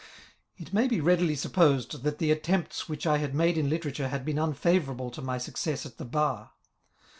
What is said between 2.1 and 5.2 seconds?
the attempts which I had made in literature had been unfavourable